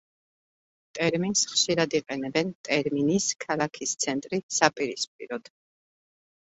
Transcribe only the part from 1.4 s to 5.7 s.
ხშირად იყენებენ ტერმინის „ქალაქის ცენტრი“ საპირისპიროდ.